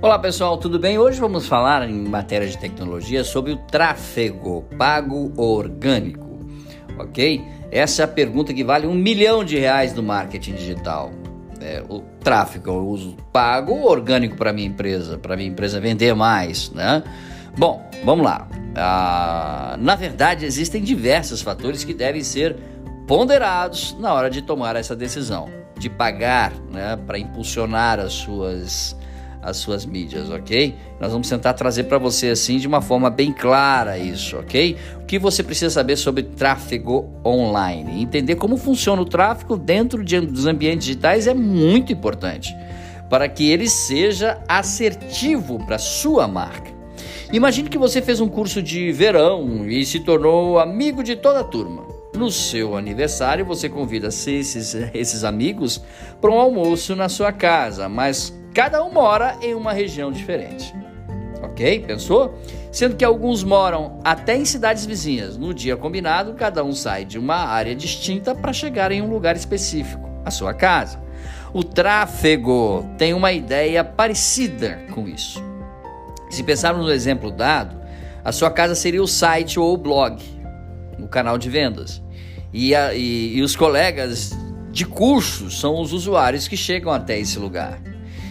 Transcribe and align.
Olá 0.00 0.16
pessoal, 0.16 0.56
tudo 0.56 0.78
bem? 0.78 0.96
Hoje 0.96 1.18
vamos 1.18 1.48
falar 1.48 1.90
em 1.90 1.92
matéria 1.92 2.46
de 2.46 2.56
tecnologia 2.56 3.24
sobre 3.24 3.50
o 3.50 3.56
tráfego 3.56 4.62
pago 4.78 5.32
orgânico, 5.36 6.38
ok? 6.96 7.44
Essa 7.72 8.02
é 8.02 8.04
a 8.04 8.08
pergunta 8.08 8.54
que 8.54 8.62
vale 8.62 8.86
um 8.86 8.94
milhão 8.94 9.42
de 9.42 9.58
reais 9.58 9.92
no 9.92 10.00
marketing 10.00 10.54
digital. 10.54 11.10
É, 11.60 11.82
o 11.88 11.98
tráfego 12.20 12.70
eu 12.70 12.86
uso 12.86 13.16
pago 13.32 13.84
orgânico 13.84 14.36
para 14.36 14.52
minha 14.52 14.68
empresa, 14.68 15.18
para 15.18 15.36
minha 15.36 15.48
empresa 15.48 15.80
vender 15.80 16.14
mais, 16.14 16.70
né? 16.70 17.02
Bom, 17.56 17.84
vamos 18.04 18.24
lá. 18.24 18.46
Ah, 18.76 19.76
na 19.80 19.96
verdade, 19.96 20.46
existem 20.46 20.80
diversos 20.80 21.42
fatores 21.42 21.82
que 21.82 21.92
devem 21.92 22.22
ser 22.22 22.54
ponderados 23.08 23.96
na 23.98 24.14
hora 24.14 24.30
de 24.30 24.42
tomar 24.42 24.76
essa 24.76 24.94
decisão, 24.94 25.48
de 25.76 25.90
pagar, 25.90 26.52
né, 26.70 26.96
para 27.04 27.18
impulsionar 27.18 27.98
as 27.98 28.12
suas 28.12 28.96
as 29.42 29.56
suas 29.56 29.86
mídias, 29.86 30.30
ok? 30.30 30.74
Nós 31.00 31.12
vamos 31.12 31.28
tentar 31.28 31.54
trazer 31.54 31.84
para 31.84 31.98
você 31.98 32.28
assim 32.28 32.58
de 32.58 32.66
uma 32.66 32.80
forma 32.80 33.08
bem 33.08 33.32
clara 33.32 33.98
isso, 33.98 34.36
ok? 34.36 34.76
O 35.00 35.04
que 35.04 35.18
você 35.18 35.42
precisa 35.42 35.70
saber 35.70 35.96
sobre 35.96 36.22
tráfego 36.22 37.10
online, 37.24 38.02
entender 38.02 38.36
como 38.36 38.56
funciona 38.56 39.00
o 39.00 39.04
tráfego 39.04 39.56
dentro 39.56 40.04
de, 40.04 40.20
dos 40.20 40.46
ambientes 40.46 40.86
digitais 40.86 41.26
é 41.26 41.34
muito 41.34 41.92
importante 41.92 42.54
para 43.08 43.28
que 43.28 43.50
ele 43.50 43.68
seja 43.68 44.38
assertivo 44.46 45.58
para 45.64 45.78
sua 45.78 46.28
marca. 46.28 46.70
Imagine 47.32 47.68
que 47.68 47.78
você 47.78 48.00
fez 48.00 48.20
um 48.20 48.28
curso 48.28 48.62
de 48.62 48.90
verão 48.92 49.68
e 49.68 49.84
se 49.84 50.00
tornou 50.00 50.58
amigo 50.58 51.02
de 51.02 51.16
toda 51.16 51.40
a 51.40 51.44
turma. 51.44 51.86
No 52.14 52.30
seu 52.30 52.74
aniversário, 52.74 53.44
você 53.44 53.68
convida 53.68 54.08
esses, 54.08 54.74
esses 54.94 55.24
amigos 55.24 55.80
para 56.20 56.30
um 56.30 56.38
almoço 56.38 56.96
na 56.96 57.08
sua 57.08 57.30
casa, 57.30 57.88
mas 57.88 58.37
Cada 58.58 58.82
um 58.82 58.90
mora 58.90 59.36
em 59.40 59.54
uma 59.54 59.72
região 59.72 60.10
diferente. 60.10 60.74
Ok? 61.40 61.78
Pensou? 61.86 62.36
Sendo 62.72 62.96
que 62.96 63.04
alguns 63.04 63.44
moram 63.44 64.00
até 64.02 64.36
em 64.36 64.44
cidades 64.44 64.84
vizinhas. 64.84 65.36
No 65.36 65.54
dia 65.54 65.76
combinado, 65.76 66.34
cada 66.34 66.64
um 66.64 66.72
sai 66.72 67.04
de 67.04 67.20
uma 67.20 67.36
área 67.36 67.72
distinta 67.72 68.34
para 68.34 68.52
chegar 68.52 68.90
em 68.90 69.00
um 69.00 69.08
lugar 69.08 69.36
específico, 69.36 70.10
a 70.24 70.32
sua 70.32 70.52
casa. 70.52 71.00
O 71.54 71.62
tráfego 71.62 72.84
tem 72.98 73.14
uma 73.14 73.30
ideia 73.30 73.84
parecida 73.84 74.80
com 74.92 75.06
isso. 75.06 75.40
Se 76.28 76.42
pensarmos 76.42 76.84
no 76.84 76.90
exemplo 76.90 77.30
dado, 77.30 77.80
a 78.24 78.32
sua 78.32 78.50
casa 78.50 78.74
seria 78.74 79.00
o 79.00 79.06
site 79.06 79.60
ou 79.60 79.72
o 79.72 79.78
blog, 79.78 80.20
o 80.98 81.06
canal 81.06 81.38
de 81.38 81.48
vendas. 81.48 82.02
E, 82.52 82.74
a, 82.74 82.92
e, 82.92 83.36
e 83.36 83.40
os 83.40 83.54
colegas 83.54 84.36
de 84.72 84.84
curso 84.84 85.48
são 85.48 85.80
os 85.80 85.92
usuários 85.92 86.48
que 86.48 86.56
chegam 86.56 86.90
até 86.92 87.20
esse 87.20 87.38
lugar. 87.38 87.78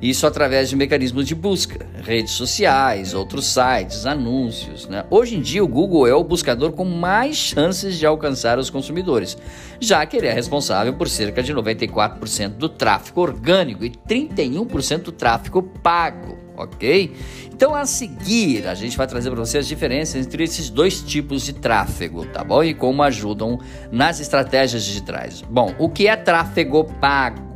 Isso 0.00 0.28
através 0.28 0.70
de 0.70 0.76
mecanismos 0.76 1.26
de 1.26 1.34
busca, 1.34 1.84
redes 2.04 2.32
sociais, 2.32 3.14
outros 3.14 3.46
sites, 3.46 4.06
anúncios. 4.06 4.86
Né? 4.86 5.04
Hoje 5.10 5.36
em 5.36 5.40
dia, 5.40 5.62
o 5.62 5.66
Google 5.66 6.06
é 6.06 6.14
o 6.14 6.22
buscador 6.22 6.70
com 6.70 6.84
mais 6.84 7.36
chances 7.36 7.98
de 7.98 8.06
alcançar 8.06 8.60
os 8.60 8.70
consumidores, 8.70 9.36
já 9.80 10.06
que 10.06 10.16
ele 10.16 10.28
é 10.28 10.32
responsável 10.32 10.94
por 10.94 11.08
cerca 11.08 11.42
de 11.42 11.52
94% 11.52 12.50
do 12.50 12.68
tráfego 12.68 13.22
orgânico 13.22 13.84
e 13.84 13.90
31% 13.90 15.02
do 15.02 15.12
tráfego 15.12 15.62
pago. 15.82 16.38
Ok? 16.56 17.12
Então, 17.52 17.72
a 17.74 17.86
seguir, 17.86 18.66
a 18.66 18.74
gente 18.74 18.96
vai 18.96 19.06
trazer 19.06 19.30
para 19.30 19.38
você 19.38 19.58
as 19.58 19.66
diferenças 19.66 20.26
entre 20.26 20.42
esses 20.42 20.70
dois 20.70 21.00
tipos 21.00 21.44
de 21.44 21.52
tráfego, 21.52 22.24
tá 22.26 22.42
bom? 22.42 22.64
E 22.64 22.74
como 22.74 23.02
ajudam 23.02 23.60
nas 23.92 24.18
estratégias 24.18 24.84
digitais. 24.84 25.42
Bom, 25.42 25.72
o 25.78 25.88
que 25.88 26.08
é 26.08 26.16
tráfego 26.16 26.84
pago? 27.00 27.47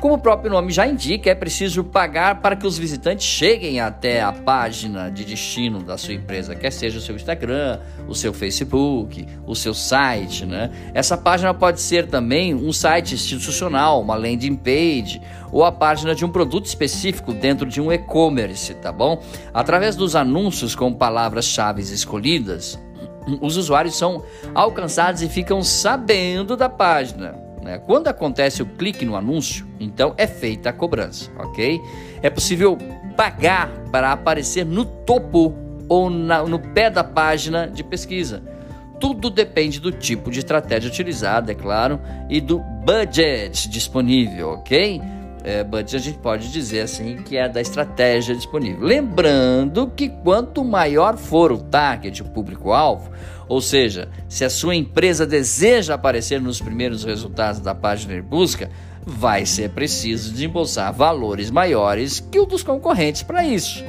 Como 0.00 0.14
o 0.14 0.18
próprio 0.18 0.50
nome 0.50 0.70
já 0.70 0.86
indica, 0.86 1.30
é 1.30 1.34
preciso 1.34 1.82
pagar 1.82 2.42
para 2.42 2.54
que 2.54 2.66
os 2.66 2.76
visitantes 2.76 3.26
cheguem 3.26 3.80
até 3.80 4.20
a 4.20 4.32
página 4.32 5.10
de 5.10 5.24
destino 5.24 5.82
da 5.82 5.96
sua 5.96 6.12
empresa, 6.12 6.54
quer 6.54 6.70
seja 6.70 6.98
o 6.98 7.00
seu 7.00 7.16
Instagram, 7.16 7.80
o 8.06 8.14
seu 8.14 8.32
Facebook, 8.32 9.26
o 9.46 9.54
seu 9.54 9.72
site, 9.72 10.44
né? 10.44 10.70
Essa 10.92 11.16
página 11.16 11.54
pode 11.54 11.80
ser 11.80 12.06
também 12.06 12.54
um 12.54 12.72
site 12.72 13.14
institucional, 13.14 14.02
uma 14.02 14.14
landing 14.14 14.56
page, 14.56 15.22
ou 15.50 15.64
a 15.64 15.72
página 15.72 16.14
de 16.14 16.24
um 16.24 16.28
produto 16.28 16.66
específico 16.66 17.32
dentro 17.32 17.66
de 17.66 17.80
um 17.80 17.90
e-commerce, 17.90 18.74
tá 18.74 18.92
bom? 18.92 19.22
Através 19.54 19.96
dos 19.96 20.14
anúncios 20.14 20.74
com 20.74 20.92
palavras-chave 20.92 21.80
escolhidas, 21.80 22.78
os 23.40 23.56
usuários 23.56 23.96
são 23.96 24.22
alcançados 24.54 25.22
e 25.22 25.28
ficam 25.28 25.62
sabendo 25.62 26.56
da 26.56 26.68
página. 26.68 27.43
Né? 27.64 27.78
Quando 27.78 28.08
acontece 28.08 28.62
o 28.62 28.66
clique 28.66 29.06
no 29.06 29.16
anúncio, 29.16 29.66
então 29.80 30.14
é 30.18 30.26
feita 30.26 30.68
a 30.68 30.72
cobrança, 30.72 31.30
ok? 31.38 31.80
É 32.22 32.28
possível 32.28 32.76
pagar 33.16 33.70
para 33.90 34.12
aparecer 34.12 34.66
no 34.66 34.84
topo 34.84 35.54
ou 35.88 36.10
na, 36.10 36.42
no 36.42 36.58
pé 36.58 36.90
da 36.90 37.02
página 37.02 37.66
de 37.66 37.82
pesquisa. 37.82 38.42
Tudo 39.00 39.30
depende 39.30 39.80
do 39.80 39.90
tipo 39.90 40.30
de 40.30 40.40
estratégia 40.40 40.90
utilizada, 40.90 41.52
é 41.52 41.54
claro, 41.54 41.98
e 42.28 42.38
do 42.38 42.58
budget 42.84 43.68
disponível, 43.68 44.50
ok? 44.50 45.00
É, 45.42 45.64
budget 45.64 45.96
a 45.96 45.98
gente 45.98 46.18
pode 46.18 46.50
dizer 46.52 46.80
assim 46.80 47.16
que 47.16 47.36
é 47.36 47.48
da 47.48 47.60
estratégia 47.62 48.34
disponível. 48.34 48.86
Lembrando 48.86 49.90
que 49.94 50.10
quanto 50.10 50.62
maior 50.64 51.16
for 51.16 51.50
o 51.50 51.58
target, 51.58 52.22
o 52.22 52.26
público-alvo, 52.26 53.10
ou 53.48 53.60
seja, 53.60 54.08
se 54.28 54.44
a 54.44 54.50
sua 54.50 54.74
empresa 54.74 55.26
deseja 55.26 55.94
aparecer 55.94 56.40
nos 56.40 56.60
primeiros 56.60 57.04
resultados 57.04 57.60
da 57.60 57.74
página 57.74 58.14
de 58.14 58.22
busca, 58.22 58.70
vai 59.06 59.44
ser 59.44 59.70
preciso 59.70 60.32
desembolsar 60.32 60.92
valores 60.92 61.50
maiores 61.50 62.20
que 62.20 62.40
o 62.40 62.46
dos 62.46 62.62
concorrentes 62.62 63.22
para 63.22 63.44
isso. 63.44 63.84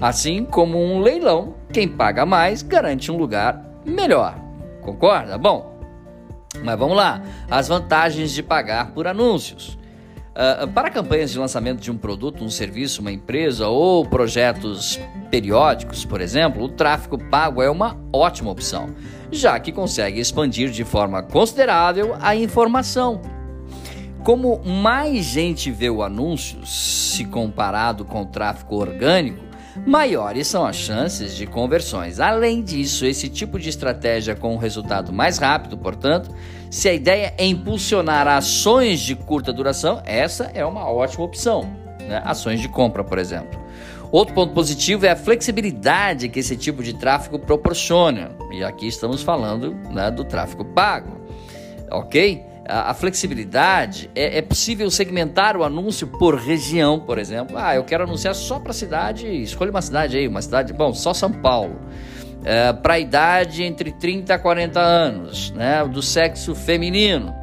Assim 0.00 0.44
como 0.44 0.78
um 0.78 1.00
leilão, 1.00 1.54
quem 1.72 1.88
paga 1.88 2.24
mais 2.24 2.62
garante 2.62 3.10
um 3.10 3.16
lugar 3.16 3.62
melhor. 3.84 4.38
Concorda? 4.80 5.36
Bom, 5.36 5.78
mas 6.62 6.78
vamos 6.78 6.96
lá. 6.96 7.22
As 7.50 7.68
vantagens 7.68 8.32
de 8.32 8.42
pagar 8.42 8.92
por 8.92 9.06
anúncios. 9.06 9.78
Uh, 10.40 10.66
para 10.68 10.88
campanhas 10.88 11.30
de 11.32 11.38
lançamento 11.38 11.82
de 11.82 11.90
um 11.90 11.98
produto, 11.98 12.42
um 12.42 12.48
serviço, 12.48 13.02
uma 13.02 13.12
empresa 13.12 13.68
ou 13.68 14.06
projetos 14.06 14.98
periódicos, 15.30 16.06
por 16.06 16.18
exemplo, 16.18 16.64
o 16.64 16.68
tráfego 16.70 17.18
pago 17.28 17.60
é 17.60 17.68
uma 17.68 18.00
ótima 18.10 18.50
opção, 18.50 18.94
já 19.30 19.60
que 19.60 19.70
consegue 19.70 20.18
expandir 20.18 20.70
de 20.70 20.82
forma 20.82 21.22
considerável 21.22 22.16
a 22.22 22.34
informação. 22.34 23.20
Como 24.24 24.64
mais 24.64 25.26
gente 25.26 25.70
vê 25.70 25.90
o 25.90 26.02
anúncio, 26.02 26.64
se 26.64 27.26
comparado 27.26 28.06
com 28.06 28.22
o 28.22 28.26
tráfego 28.26 28.76
orgânico, 28.76 29.49
maiores 29.86 30.46
são 30.46 30.64
as 30.64 30.76
chances 30.76 31.34
de 31.34 31.46
conversões. 31.46 32.20
Além 32.20 32.62
disso, 32.62 33.04
esse 33.04 33.28
tipo 33.28 33.58
de 33.58 33.68
estratégia 33.68 34.34
com 34.34 34.54
um 34.54 34.58
resultado 34.58 35.12
mais 35.12 35.38
rápido, 35.38 35.76
portanto, 35.76 36.30
se 36.70 36.88
a 36.88 36.92
ideia 36.92 37.34
é 37.36 37.46
impulsionar 37.46 38.28
ações 38.28 39.00
de 39.00 39.14
curta 39.14 39.52
duração, 39.52 40.02
essa 40.04 40.50
é 40.54 40.64
uma 40.64 40.90
ótima 40.90 41.24
opção. 41.24 41.68
Né? 42.00 42.22
Ações 42.24 42.60
de 42.60 42.68
compra, 42.68 43.02
por 43.02 43.18
exemplo. 43.18 43.60
Outro 44.12 44.34
ponto 44.34 44.52
positivo 44.52 45.06
é 45.06 45.10
a 45.10 45.16
flexibilidade 45.16 46.28
que 46.28 46.40
esse 46.40 46.56
tipo 46.56 46.82
de 46.82 46.94
tráfego 46.94 47.38
proporciona. 47.38 48.32
E 48.52 48.64
aqui 48.64 48.88
estamos 48.88 49.22
falando 49.22 49.72
né, 49.90 50.10
do 50.10 50.24
tráfego 50.24 50.64
pago. 50.64 51.20
Ok? 51.90 52.49
A, 52.70 52.94
flexibilidade, 52.94 54.10
é, 54.14 54.38
é, 54.38 54.42
possível 54.42 54.90
segmentar 54.90 55.56
o 55.56 55.64
anúncio 55.64 56.06
por 56.06 56.36
região, 56.36 57.00
por 57.00 57.18
exemplo. 57.18 57.56
Ah, 57.58 57.74
eu 57.74 57.84
quero 57.84 58.04
anunciar 58.04 58.34
só 58.34 58.58
para 58.58 58.70
a 58.70 58.74
cidade, 58.74 59.26
escolha 59.42 59.70
uma 59.70 59.82
cidade 59.82 60.16
aí, 60.16 60.28
uma 60.28 60.40
cidade, 60.40 60.72
bom, 60.72 60.94
só 60.94 61.12
São 61.12 61.32
Paulo. 61.32 61.80
É, 62.44 62.72
para 62.72 62.94
a 62.94 62.98
idade 62.98 63.64
entre 63.64 63.92
30 63.92 64.34
a 64.34 64.38
40 64.38 64.80
anos, 64.80 65.50
né, 65.50 65.84
do 65.84 66.00
sexo 66.00 66.54
feminino, 66.54 67.34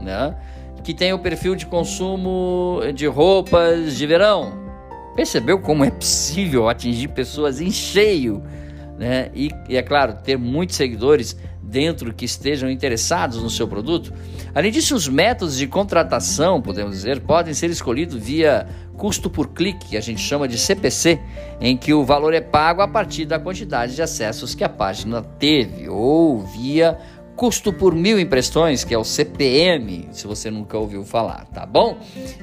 né, 0.00 0.34
que 0.82 0.94
tem 0.94 1.12
o 1.12 1.18
perfil 1.18 1.54
de 1.54 1.66
consumo 1.66 2.80
de 2.94 3.06
roupas 3.06 3.96
de 3.96 4.06
verão. 4.06 4.66
Percebeu 5.14 5.58
como 5.58 5.84
é 5.84 5.90
possível 5.90 6.68
atingir 6.68 7.08
pessoas 7.08 7.60
em 7.60 7.70
cheio? 7.70 8.42
Né? 8.96 9.30
E, 9.34 9.50
e 9.68 9.76
é 9.76 9.82
claro, 9.82 10.14
ter 10.24 10.38
muitos 10.38 10.76
seguidores 10.76 11.36
dentro 11.68 12.14
que 12.14 12.24
estejam 12.24 12.70
interessados 12.70 13.42
no 13.42 13.50
seu 13.50 13.68
produto. 13.68 14.12
Além 14.54 14.72
disso, 14.72 14.94
os 14.94 15.06
métodos 15.06 15.56
de 15.56 15.66
contratação, 15.66 16.62
podemos 16.62 16.92
dizer, 16.92 17.20
podem 17.20 17.52
ser 17.52 17.68
escolhidos 17.70 18.16
via 18.16 18.66
custo 18.96 19.30
por 19.30 19.48
clique, 19.48 19.90
que 19.90 19.96
a 19.96 20.00
gente 20.00 20.20
chama 20.20 20.48
de 20.48 20.58
CPC, 20.58 21.20
em 21.60 21.76
que 21.76 21.94
o 21.94 22.04
valor 22.04 22.34
é 22.34 22.40
pago 22.40 22.82
a 22.82 22.88
partir 22.88 23.26
da 23.26 23.38
quantidade 23.38 23.94
de 23.94 24.02
acessos 24.02 24.54
que 24.54 24.64
a 24.64 24.68
página 24.68 25.22
teve, 25.22 25.88
ou 25.88 26.40
via 26.40 26.98
custo 27.38 27.72
por 27.72 27.94
mil 27.94 28.18
impressões, 28.18 28.82
que 28.82 28.92
é 28.92 28.98
o 28.98 29.04
CPM, 29.04 30.08
se 30.10 30.26
você 30.26 30.50
nunca 30.50 30.76
ouviu 30.76 31.04
falar, 31.04 31.46
tá 31.54 31.64
bom? 31.64 31.96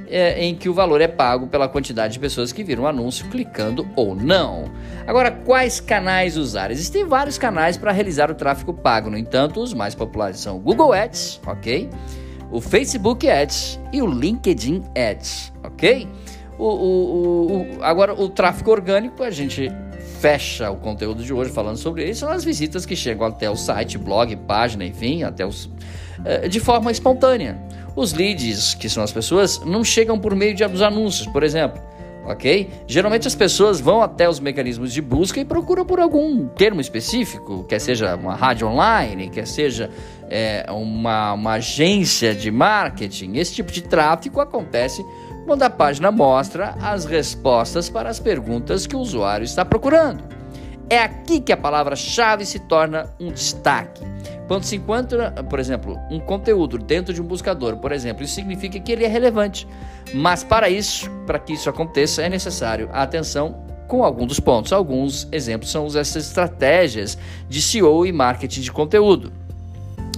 É, 0.07 0.41
em 0.41 0.55
que 0.55 0.69
o 0.69 0.73
valor 0.73 1.01
é 1.01 1.07
pago 1.07 1.47
pela 1.47 1.67
quantidade 1.67 2.13
de 2.13 2.19
pessoas 2.19 2.53
que 2.53 2.63
viram 2.63 2.83
o 2.83 2.87
anúncio 2.87 3.29
clicando 3.29 3.85
ou 3.93 4.15
não. 4.15 4.71
Agora, 5.05 5.31
quais 5.31 5.81
canais 5.81 6.37
usar? 6.37 6.71
Existem 6.71 7.03
vários 7.03 7.37
canais 7.37 7.75
para 7.75 7.91
realizar 7.91 8.31
o 8.31 8.35
tráfego 8.35 8.73
pago, 8.73 9.09
no 9.09 9.17
entanto, 9.17 9.61
os 9.61 9.73
mais 9.73 9.93
populares 9.93 10.39
são 10.39 10.55
o 10.55 10.59
Google 10.59 10.93
Ads, 10.93 11.41
ok? 11.45 11.89
O 12.49 12.61
Facebook 12.61 13.29
Ads 13.29 13.77
e 13.91 14.01
o 14.01 14.07
LinkedIn 14.07 14.81
Ads, 14.95 15.51
ok? 15.61 16.07
O, 16.57 16.63
o, 16.63 17.51
o, 17.51 17.83
agora, 17.83 18.13
o 18.13 18.29
tráfego 18.29 18.71
orgânico, 18.71 19.23
a 19.23 19.29
gente 19.29 19.69
fecha 20.15 20.71
o 20.71 20.77
conteúdo 20.77 21.23
de 21.23 21.33
hoje 21.33 21.51
falando 21.51 21.77
sobre 21.77 22.09
isso, 22.09 22.21
são 22.21 22.29
as 22.29 22.43
visitas 22.43 22.85
que 22.85 22.95
chegam 22.95 23.27
até 23.27 23.49
o 23.49 23.55
site, 23.55 23.97
blog, 23.97 24.35
página, 24.35 24.85
enfim, 24.85 25.23
até 25.23 25.45
os, 25.45 25.69
eh, 26.23 26.47
de 26.47 26.59
forma 26.59 26.91
espontânea. 26.91 27.57
Os 27.95 28.13
leads, 28.13 28.73
que 28.73 28.89
são 28.89 29.03
as 29.03 29.11
pessoas, 29.11 29.61
não 29.65 29.83
chegam 29.83 30.19
por 30.19 30.35
meio 30.35 30.53
de 30.53 30.63
anúncios, 30.63 31.27
por 31.27 31.43
exemplo 31.43 31.81
ok? 32.25 32.69
Geralmente 32.87 33.27
as 33.27 33.35
pessoas 33.35 33.79
vão 33.79 34.01
até 34.01 34.27
os 34.27 34.39
mecanismos 34.39 34.91
de 34.91 35.01
busca 35.01 35.39
e 35.39 35.45
procuram 35.45 35.85
por 35.85 35.99
algum 35.99 36.47
termo 36.47 36.81
específico, 36.81 37.63
quer 37.65 37.79
seja 37.79 38.15
uma 38.15 38.35
rádio 38.35 38.67
online, 38.67 39.29
quer 39.29 39.45
seja 39.45 39.89
é, 40.29 40.65
uma, 40.69 41.33
uma 41.33 41.53
agência 41.53 42.33
de 42.33 42.49
marketing. 42.49 43.35
Esse 43.35 43.53
tipo 43.53 43.71
de 43.71 43.83
tráfego 43.83 44.41
acontece 44.41 45.05
quando 45.45 45.63
a 45.63 45.69
página 45.69 46.11
mostra 46.11 46.75
as 46.81 47.05
respostas 47.05 47.89
para 47.89 48.09
as 48.09 48.19
perguntas 48.19 48.87
que 48.87 48.95
o 48.95 48.99
usuário 48.99 49.45
está 49.45 49.63
procurando. 49.63 50.23
É 50.89 50.99
aqui 50.99 51.39
que 51.39 51.51
a 51.51 51.57
palavra-chave 51.57 52.45
se 52.45 52.59
torna 52.59 53.09
um 53.19 53.31
destaque. 53.31 54.03
Quando 54.47 54.63
se 54.63 54.75
encontra, 54.75 55.31
por 55.49 55.59
exemplo, 55.59 55.97
um 56.11 56.19
conteúdo 56.19 56.77
dentro 56.77 57.13
de 57.13 57.21
um 57.21 57.25
buscador, 57.25 57.77
por 57.77 57.91
exemplo, 57.91 58.23
isso 58.23 58.35
significa 58.35 58.79
que 58.79 58.91
ele 58.91 59.03
é 59.03 59.07
relevante. 59.07 59.67
Mas 60.13 60.43
para 60.43 60.69
isso, 60.69 61.09
para 61.25 61.39
que 61.39 61.53
isso 61.53 61.69
aconteça, 61.69 62.21
é 62.21 62.29
necessário 62.29 62.89
a 62.91 63.01
atenção 63.01 63.63
com 63.87 64.03
alguns 64.03 64.27
dos 64.27 64.39
pontos. 64.39 64.71
Alguns 64.71 65.27
exemplos 65.31 65.71
são 65.71 65.85
essas 65.85 66.27
estratégias 66.27 67.17
de 67.49 67.61
SEO 67.61 68.05
e 68.05 68.11
marketing 68.11 68.61
de 68.61 68.71
conteúdo 68.71 69.44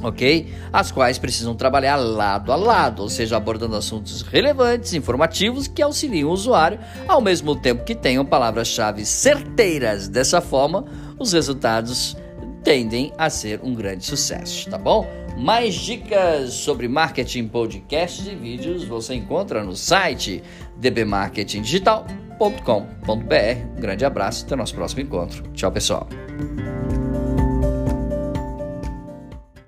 ok? 0.07 0.48
As 0.71 0.92
quais 0.92 1.18
precisam 1.18 1.56
trabalhar 1.56 1.95
lado 1.95 2.51
a 2.51 2.56
lado, 2.56 3.01
ou 3.01 3.09
seja, 3.09 3.38
abordando 3.38 3.75
assuntos 3.75 4.21
relevantes, 4.21 4.94
informativos 4.94 5.68
que 5.68 5.81
auxiliem 5.81 6.24
o 6.24 6.31
usuário, 6.31 6.80
ao 7.07 7.21
mesmo 7.21 7.56
tempo 7.56 7.83
que 7.83 7.95
tenham 7.95 8.25
palavras-chave 8.25 9.06
certeiras. 9.06 10.07
Dessa 10.07 10.42
forma, 10.42 10.86
os 11.19 11.33
resultados 11.33 12.15
tendem 12.63 13.13
a 13.18 13.30
ser 13.30 13.59
um 13.63 13.74
grande 13.74 14.06
sucesso, 14.06 14.69
tá 14.69 14.77
bom? 14.77 15.07
Mais 15.38 15.75
dicas 15.75 16.54
sobre 16.54 16.88
marketing, 16.88 17.48
podcasts 17.48 18.25
e 18.25 18.36
vídeos 18.36 18.83
você 18.83 19.13
encontra 19.13 19.63
no 19.63 19.75
site 19.75 20.42
dbmarketingdigital.com.br. 20.77 23.77
Um 23.77 23.80
grande 23.80 24.04
abraço, 24.04 24.45
até 24.45 24.56
o 24.56 24.57
nosso 24.57 24.74
próximo 24.74 25.01
encontro. 25.01 25.44
Tchau, 25.54 25.71
pessoal. 25.71 26.07